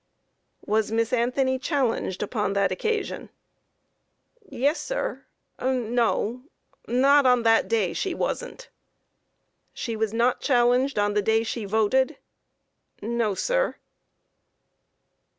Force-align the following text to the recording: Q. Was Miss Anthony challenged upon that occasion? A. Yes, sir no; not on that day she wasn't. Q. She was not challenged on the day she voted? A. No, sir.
Q. 0.65 0.71
Was 0.71 0.91
Miss 0.91 1.13
Anthony 1.13 1.59
challenged 1.59 2.23
upon 2.23 2.53
that 2.53 2.71
occasion? 2.71 3.29
A. 4.51 4.55
Yes, 4.55 4.81
sir 4.81 5.25
no; 5.61 6.41
not 6.87 7.27
on 7.27 7.43
that 7.43 7.67
day 7.67 7.93
she 7.93 8.15
wasn't. 8.15 8.61
Q. 8.61 8.69
She 9.75 9.95
was 9.95 10.11
not 10.11 10.41
challenged 10.41 10.97
on 10.97 11.13
the 11.13 11.21
day 11.21 11.43
she 11.43 11.65
voted? 11.65 12.17
A. 12.99 13.05
No, 13.05 13.35
sir. 13.35 13.75